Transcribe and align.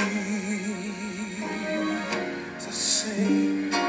sing. 2.75 3.82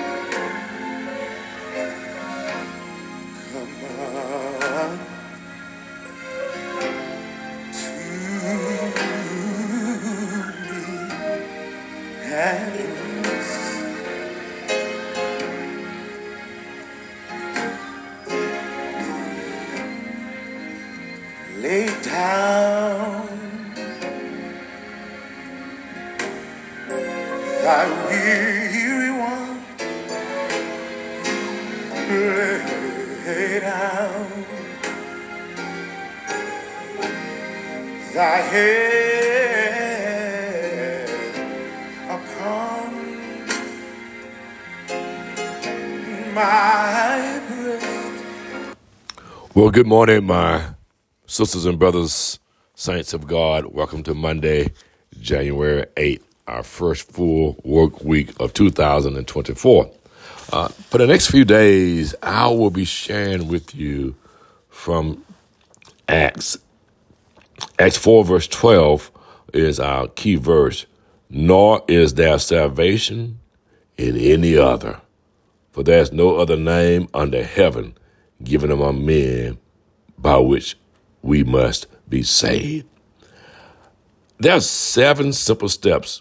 Down 22.04 23.28
thy 27.62 27.86
weary 28.06 29.10
one. 29.18 29.58
Lay 33.26 33.60
down 33.60 34.44
thy 38.14 38.36
head 38.52 39.88
upon 42.08 42.86
my 46.34 47.40
breast. 47.48 48.76
Well, 49.54 49.70
good 49.70 49.86
morning, 49.86 50.24
my 50.26 50.73
sisters 51.34 51.66
and 51.66 51.80
brothers, 51.80 52.38
saints 52.76 53.12
of 53.12 53.26
God. 53.26 53.66
Welcome 53.66 54.04
to 54.04 54.14
Monday, 54.14 54.70
January 55.18 55.84
8th, 55.96 56.22
our 56.46 56.62
first 56.62 57.10
full 57.10 57.60
work 57.64 58.04
week 58.04 58.30
of 58.38 58.54
2024. 58.54 59.90
Uh, 60.52 60.68
for 60.68 60.98
the 60.98 61.08
next 61.08 61.32
few 61.32 61.44
days, 61.44 62.14
I 62.22 62.46
will 62.46 62.70
be 62.70 62.84
sharing 62.84 63.48
with 63.48 63.74
you 63.74 64.14
from 64.68 65.24
Acts. 66.06 66.56
Acts 67.80 67.96
4, 67.96 68.24
verse 68.24 68.46
12 68.46 69.10
is 69.54 69.80
our 69.80 70.06
key 70.06 70.36
verse. 70.36 70.86
Nor 71.28 71.82
is 71.88 72.14
there 72.14 72.38
salvation 72.38 73.40
in 73.98 74.16
any 74.16 74.56
other, 74.56 75.00
for 75.72 75.82
there 75.82 75.98
is 75.98 76.12
no 76.12 76.36
other 76.36 76.56
name 76.56 77.08
under 77.12 77.42
heaven 77.42 77.98
given 78.44 78.70
among 78.70 79.04
men 79.04 79.58
by 80.16 80.36
which 80.36 80.76
we 81.24 81.42
must 81.42 81.86
be 82.08 82.22
saved. 82.22 82.86
There 84.38 84.52
are 84.52 84.60
seven 84.60 85.32
simple 85.32 85.70
steps 85.70 86.20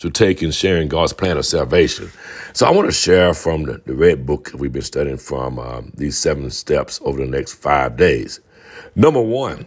to 0.00 0.10
take 0.10 0.42
in 0.42 0.50
sharing 0.50 0.88
God's 0.88 1.14
plan 1.14 1.38
of 1.38 1.46
salvation. 1.46 2.10
So 2.52 2.66
I 2.66 2.70
want 2.70 2.86
to 2.86 2.92
share 2.92 3.32
from 3.32 3.62
the, 3.62 3.80
the 3.86 3.94
red 3.94 4.26
book 4.26 4.50
we've 4.54 4.72
been 4.72 4.82
studying 4.82 5.16
from 5.16 5.58
um, 5.58 5.92
these 5.94 6.18
seven 6.18 6.50
steps 6.50 7.00
over 7.04 7.24
the 7.24 7.30
next 7.30 7.54
five 7.54 7.96
days. 7.96 8.40
Number 8.94 9.22
one 9.22 9.64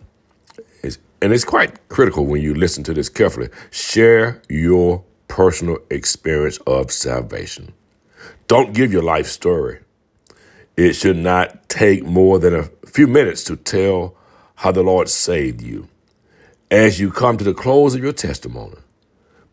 is, 0.84 1.00
and 1.24 1.34
it's 1.34 1.44
quite 1.44 1.90
critical 1.90 2.26
when 2.28 2.44
you 2.44 2.54
listen 2.54 2.84
to 2.84 2.94
this 2.94 3.10
carefully, 3.10 3.50
share 3.72 4.44
your 4.48 5.04
personal 5.28 5.80
experience 5.90 6.60
of 6.68 6.92
salvation. 6.92 7.74
Don't 8.48 8.76
give 8.76 8.94
your 8.94 9.04
life 9.04 9.26
story. 9.26 9.80
It 10.76 10.94
should 10.94 11.18
not 11.18 11.68
take 11.68 12.04
more 12.04 12.38
than 12.38 12.54
a 12.54 12.70
few 12.86 13.08
minutes 13.08 13.44
to 13.46 13.56
tell 13.56 14.17
how 14.58 14.72
the 14.72 14.84
Lord 14.84 15.08
saved 15.08 15.62
you. 15.62 15.88
As 16.70 17.00
you 17.00 17.12
come 17.12 17.38
to 17.38 17.44
the 17.44 17.54
close 17.54 17.96
of 17.96 18.04
your 18.04 18.12
testimony, 18.12 18.78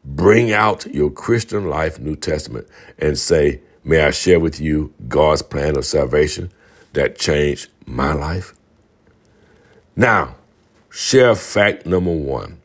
bring 0.04 0.50
out 0.50 0.86
your 0.86 1.10
Christian 1.10 1.68
Life 1.68 2.00
New 2.00 2.16
Testament 2.16 2.66
and 2.98 3.16
say, 3.16 3.60
May 3.84 4.00
I 4.00 4.10
share 4.12 4.40
with 4.40 4.60
you 4.60 4.94
God's 5.06 5.42
plan 5.42 5.76
of 5.76 5.84
salvation 5.84 6.50
that 6.94 7.18
changed 7.18 7.68
my 7.84 8.14
life? 8.14 8.54
Now, 9.94 10.36
share 10.90 11.34
fact 11.34 11.84
number 11.84 12.10
one. 12.10 12.60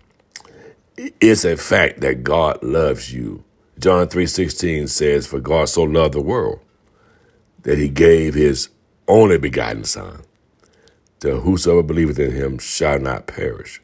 It's 0.96 1.44
a 1.44 1.58
fact 1.58 2.00
that 2.02 2.24
God 2.24 2.64
loves 2.64 3.14
you. 3.14 3.44
John 3.80 4.08
3:16 4.08 4.88
says, 4.90 5.28
For 5.28 5.42
God 5.42 5.68
so 5.68 5.84
loved 5.84 6.14
the 6.14 6.22
world 6.22 6.62
that 7.64 7.78
he 7.78 7.90
gave 7.90 8.34
his 8.34 8.70
only 9.08 9.38
begotten 9.38 9.84
Son, 9.84 10.22
that 11.22 11.40
whosoever 11.40 11.84
believeth 11.84 12.19
in 12.19 12.31
him 12.31 12.57
shall 12.57 13.00
not 13.00 13.28
perish, 13.28 13.81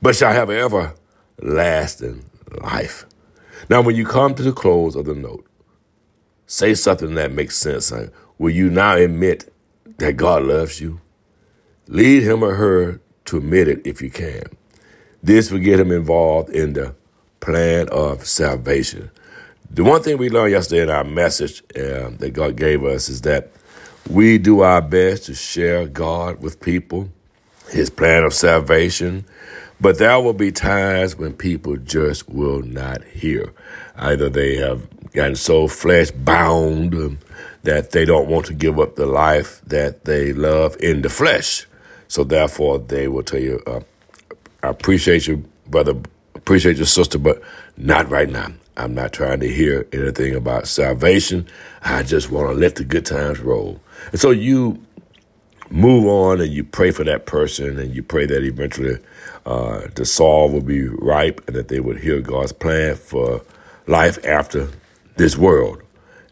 but 0.00 0.16
shall 0.16 0.32
have 0.32 0.50
everlasting 0.50 2.24
life. 2.62 3.06
Now, 3.68 3.82
when 3.82 3.96
you 3.96 4.06
come 4.06 4.34
to 4.34 4.42
the 4.42 4.52
close 4.52 4.96
of 4.96 5.04
the 5.04 5.14
note, 5.14 5.46
say 6.46 6.74
something 6.74 7.14
that 7.14 7.32
makes 7.32 7.56
sense. 7.56 7.92
Will 8.38 8.50
you 8.50 8.70
now 8.70 8.96
admit 8.96 9.52
that 9.98 10.16
God 10.16 10.42
loves 10.44 10.80
you? 10.80 11.00
Lead 11.86 12.22
him 12.22 12.42
or 12.42 12.54
her 12.54 13.00
to 13.26 13.36
admit 13.36 13.68
it 13.68 13.86
if 13.86 14.00
you 14.00 14.10
can. 14.10 14.44
This 15.22 15.50
will 15.50 15.58
get 15.58 15.78
him 15.78 15.92
involved 15.92 16.50
in 16.50 16.72
the 16.72 16.94
plan 17.40 17.88
of 17.90 18.26
salvation. 18.26 19.10
The 19.70 19.84
one 19.84 20.02
thing 20.02 20.18
we 20.18 20.30
learned 20.30 20.52
yesterday 20.52 20.82
in 20.82 20.90
our 20.90 21.04
message 21.04 21.62
uh, 21.76 22.10
that 22.18 22.32
God 22.32 22.56
gave 22.56 22.84
us 22.84 23.08
is 23.08 23.20
that 23.22 23.52
we 24.08 24.38
do 24.38 24.60
our 24.60 24.82
best 24.82 25.24
to 25.26 25.34
share 25.34 25.86
God 25.86 26.42
with 26.42 26.60
people, 26.60 27.10
His 27.70 27.90
plan 27.90 28.24
of 28.24 28.34
salvation, 28.34 29.24
but 29.80 29.98
there 29.98 30.20
will 30.20 30.34
be 30.34 30.52
times 30.52 31.16
when 31.16 31.32
people 31.32 31.76
just 31.76 32.28
will 32.28 32.62
not 32.62 33.02
hear. 33.04 33.52
Either 33.96 34.28
they 34.28 34.56
have 34.56 34.88
gotten 35.12 35.36
so 35.36 35.68
flesh 35.68 36.10
bound 36.10 36.94
um, 36.94 37.18
that 37.62 37.90
they 37.90 38.04
don't 38.04 38.28
want 38.28 38.46
to 38.46 38.54
give 38.54 38.78
up 38.78 38.96
the 38.96 39.06
life 39.06 39.60
that 39.66 40.04
they 40.04 40.32
love 40.32 40.76
in 40.80 41.02
the 41.02 41.08
flesh. 41.08 41.66
So 42.08 42.24
therefore, 42.24 42.78
they 42.78 43.08
will 43.08 43.22
tell 43.22 43.40
you, 43.40 43.62
uh, 43.66 43.80
I 44.62 44.68
appreciate 44.68 45.26
you, 45.26 45.44
brother, 45.66 45.94
appreciate 46.34 46.76
your 46.76 46.86
sister, 46.86 47.18
but 47.18 47.40
not 47.76 48.08
right 48.10 48.28
now. 48.28 48.48
I'm 48.80 48.94
not 48.94 49.12
trying 49.12 49.40
to 49.40 49.48
hear 49.48 49.86
anything 49.92 50.34
about 50.34 50.66
salvation. 50.66 51.46
I 51.82 52.02
just 52.02 52.30
want 52.30 52.48
to 52.48 52.54
let 52.54 52.76
the 52.76 52.84
good 52.84 53.06
times 53.06 53.38
roll. 53.40 53.80
And 54.12 54.20
so 54.20 54.30
you 54.30 54.82
move 55.70 56.06
on 56.06 56.40
and 56.40 56.50
you 56.50 56.64
pray 56.64 56.90
for 56.90 57.04
that 57.04 57.26
person 57.26 57.78
and 57.78 57.94
you 57.94 58.02
pray 58.02 58.26
that 58.26 58.42
eventually 58.42 58.98
uh, 59.46 59.82
the 59.94 60.04
soul 60.04 60.50
will 60.50 60.62
be 60.62 60.88
ripe 60.88 61.42
and 61.46 61.54
that 61.56 61.68
they 61.68 61.80
would 61.80 61.98
hear 61.98 62.20
God's 62.20 62.52
plan 62.52 62.96
for 62.96 63.42
life 63.86 64.24
after 64.24 64.68
this 65.16 65.36
world 65.36 65.82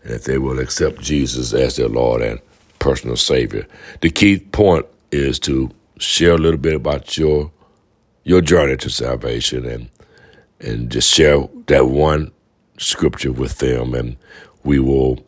and 0.03 0.15
that 0.15 0.25
they 0.25 0.39
will 0.39 0.59
accept 0.59 1.01
Jesus 1.01 1.53
as 1.53 1.77
their 1.77 1.89
Lord 1.89 2.23
and 2.23 2.41
personal 2.79 3.17
Savior. 3.17 3.67
The 4.01 4.11
key 4.11 4.39
point 4.39 4.87
is 5.13 5.39
to 5.41 5.71
share 5.99 6.33
a 6.33 6.39
little 6.39 6.59
bit 6.61 6.75
about 6.75 7.19
your 7.19 7.51
your 8.25 8.41
journey 8.41 8.77
to 8.77 8.91
salvation 8.91 9.67
and 9.67 9.89
and 10.61 10.91
just 10.91 11.13
share 11.13 11.49
that 11.67 11.87
one 11.87 12.33
scripture 12.79 13.33
with 13.33 13.59
them 13.59 13.95
and 13.95 14.17
we 14.65 14.79
will 14.79 15.19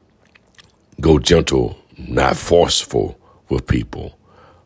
go 1.01 1.19
gentle, 1.19 1.79
not 1.99 2.37
forceful 2.37 3.19
with 3.49 3.67
people. 3.67 4.19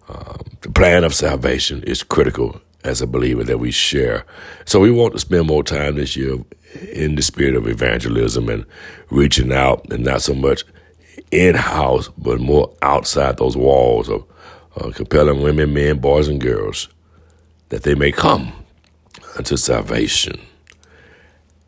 Um, 0.08 0.38
the 0.60 0.70
plan 0.70 1.04
of 1.04 1.14
salvation 1.14 1.82
is 1.84 2.02
critical 2.02 2.60
as 2.84 3.00
a 3.00 3.06
believer 3.06 3.44
that 3.44 3.58
we 3.58 3.70
share. 3.70 4.26
So 4.66 4.80
we 4.80 4.90
want 4.90 5.14
to 5.14 5.18
spend 5.18 5.46
more 5.46 5.64
time 5.64 5.96
this 5.96 6.16
year 6.16 6.36
in 6.92 7.14
the 7.14 7.22
spirit 7.22 7.54
of 7.54 7.66
evangelism 7.66 8.48
and 8.48 8.66
reaching 9.10 9.52
out 9.52 9.90
and 9.90 10.04
not 10.04 10.22
so 10.22 10.34
much 10.34 10.64
in 11.30 11.54
house, 11.54 12.08
but 12.18 12.40
more 12.40 12.74
outside 12.82 13.38
those 13.38 13.56
walls 13.56 14.08
of 14.08 14.24
uh, 14.76 14.90
compelling 14.90 15.42
women, 15.42 15.72
men, 15.72 15.98
boys, 15.98 16.28
and 16.28 16.40
girls 16.40 16.88
that 17.70 17.84
they 17.84 17.94
may 17.94 18.12
come 18.12 18.52
unto 19.36 19.56
salvation. 19.56 20.40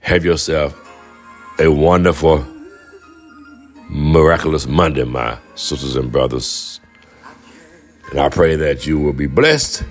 Have 0.00 0.24
yourself 0.24 0.85
a 1.58 1.68
wonderful, 1.68 2.44
miraculous 3.88 4.66
Monday, 4.66 5.04
my 5.04 5.38
sisters 5.54 5.96
and 5.96 6.12
brothers. 6.12 6.80
And 8.10 8.20
I 8.20 8.28
pray 8.28 8.56
that 8.56 8.86
you 8.86 8.98
will 8.98 9.12
be 9.12 9.26
blessed 9.26 9.82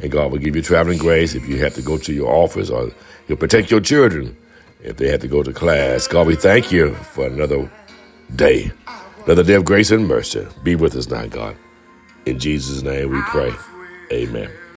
and 0.00 0.10
God 0.10 0.30
will 0.30 0.38
give 0.38 0.54
you 0.54 0.62
traveling 0.62 0.98
grace 0.98 1.34
if 1.34 1.48
you 1.48 1.58
have 1.58 1.74
to 1.74 1.82
go 1.82 1.98
to 1.98 2.12
your 2.12 2.32
office 2.32 2.70
or 2.70 2.90
He'll 3.26 3.36
protect 3.36 3.70
your 3.70 3.80
children 3.80 4.36
if 4.82 4.96
they 4.96 5.08
have 5.08 5.20
to 5.20 5.28
go 5.28 5.42
to 5.42 5.52
class. 5.52 6.06
God, 6.06 6.26
we 6.26 6.36
thank 6.36 6.70
you 6.72 6.94
for 6.94 7.26
another 7.26 7.70
day, 8.34 8.70
another 9.24 9.42
day 9.42 9.54
of 9.54 9.64
grace 9.64 9.90
and 9.90 10.06
mercy. 10.06 10.46
Be 10.62 10.76
with 10.76 10.94
us 10.94 11.08
now, 11.08 11.26
God. 11.26 11.56
In 12.26 12.38
Jesus' 12.38 12.82
name 12.82 13.10
we 13.10 13.20
pray. 13.22 13.52
Amen. 14.12 14.50